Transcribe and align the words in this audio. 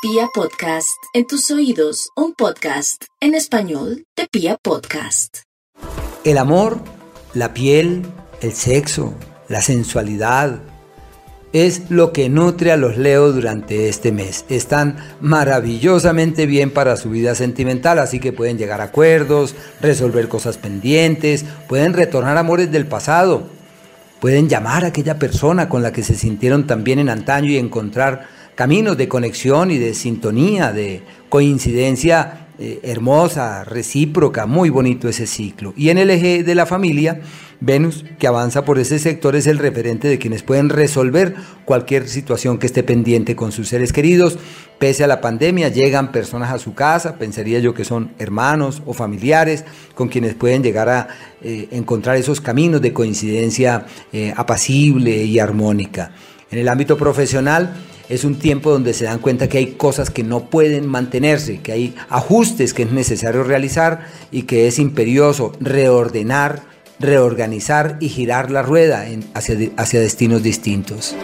Pia 0.00 0.28
Podcast, 0.32 1.02
en 1.12 1.26
tus 1.26 1.50
oídos, 1.50 2.10
un 2.14 2.32
podcast 2.32 3.06
en 3.20 3.34
español 3.34 4.04
de 4.16 4.28
Pia 4.30 4.56
Podcast. 4.56 5.38
El 6.22 6.38
amor, 6.38 6.78
la 7.34 7.52
piel, 7.52 8.06
el 8.40 8.52
sexo, 8.52 9.14
la 9.48 9.60
sensualidad, 9.60 10.60
es 11.52 11.90
lo 11.90 12.12
que 12.12 12.28
nutre 12.28 12.70
a 12.70 12.76
los 12.76 12.96
Leo 12.96 13.32
durante 13.32 13.88
este 13.88 14.12
mes. 14.12 14.44
Están 14.48 14.98
maravillosamente 15.20 16.46
bien 16.46 16.70
para 16.70 16.96
su 16.96 17.10
vida 17.10 17.34
sentimental, 17.34 17.98
así 17.98 18.20
que 18.20 18.32
pueden 18.32 18.56
llegar 18.56 18.80
a 18.80 18.84
acuerdos, 18.84 19.56
resolver 19.80 20.28
cosas 20.28 20.58
pendientes, 20.58 21.44
pueden 21.68 21.92
retornar 21.92 22.36
amores 22.36 22.70
del 22.70 22.86
pasado, 22.86 23.48
pueden 24.20 24.48
llamar 24.48 24.84
a 24.84 24.88
aquella 24.88 25.18
persona 25.18 25.68
con 25.68 25.82
la 25.82 25.90
que 25.90 26.04
se 26.04 26.14
sintieron 26.14 26.68
tan 26.68 26.84
bien 26.84 27.00
en 27.00 27.08
antaño 27.08 27.50
y 27.50 27.58
encontrar 27.58 28.37
caminos 28.58 28.96
de 28.96 29.06
conexión 29.06 29.70
y 29.70 29.78
de 29.78 29.94
sintonía, 29.94 30.72
de 30.72 31.02
coincidencia 31.28 32.48
eh, 32.58 32.80
hermosa, 32.82 33.62
recíproca, 33.62 34.46
muy 34.46 34.68
bonito 34.68 35.08
ese 35.08 35.28
ciclo. 35.28 35.72
Y 35.76 35.90
en 35.90 35.98
el 35.98 36.10
eje 36.10 36.42
de 36.42 36.56
la 36.56 36.66
familia, 36.66 37.20
Venus, 37.60 38.04
que 38.18 38.26
avanza 38.26 38.64
por 38.64 38.80
ese 38.80 38.98
sector, 38.98 39.36
es 39.36 39.46
el 39.46 39.58
referente 39.58 40.08
de 40.08 40.18
quienes 40.18 40.42
pueden 40.42 40.70
resolver 40.70 41.36
cualquier 41.64 42.08
situación 42.08 42.58
que 42.58 42.66
esté 42.66 42.82
pendiente 42.82 43.36
con 43.36 43.52
sus 43.52 43.68
seres 43.68 43.92
queridos. 43.92 44.40
Pese 44.80 45.04
a 45.04 45.06
la 45.06 45.20
pandemia, 45.20 45.68
llegan 45.68 46.10
personas 46.10 46.52
a 46.52 46.58
su 46.58 46.74
casa, 46.74 47.14
pensaría 47.14 47.60
yo 47.60 47.74
que 47.74 47.84
son 47.84 48.10
hermanos 48.18 48.82
o 48.86 48.92
familiares, 48.92 49.66
con 49.94 50.08
quienes 50.08 50.34
pueden 50.34 50.64
llegar 50.64 50.88
a 50.88 51.06
eh, 51.42 51.68
encontrar 51.70 52.16
esos 52.16 52.40
caminos 52.40 52.82
de 52.82 52.92
coincidencia 52.92 53.86
eh, 54.12 54.34
apacible 54.36 55.22
y 55.22 55.38
armónica. 55.38 56.10
En 56.50 56.58
el 56.58 56.68
ámbito 56.68 56.96
profesional, 56.96 57.72
es 58.08 58.24
un 58.24 58.38
tiempo 58.38 58.70
donde 58.70 58.94
se 58.94 59.04
dan 59.04 59.18
cuenta 59.18 59.48
que 59.48 59.58
hay 59.58 59.66
cosas 59.72 60.10
que 60.10 60.22
no 60.22 60.50
pueden 60.50 60.86
mantenerse, 60.86 61.60
que 61.60 61.72
hay 61.72 61.94
ajustes 62.08 62.74
que 62.74 62.84
es 62.84 62.92
necesario 62.92 63.44
realizar 63.44 64.06
y 64.30 64.42
que 64.42 64.66
es 64.66 64.78
imperioso 64.78 65.52
reordenar, 65.60 66.62
reorganizar 66.98 67.98
y 68.00 68.08
girar 68.08 68.50
la 68.50 68.62
rueda 68.62 69.06
hacia, 69.34 69.56
hacia 69.76 70.00
destinos 70.00 70.42
distintos. 70.42 71.14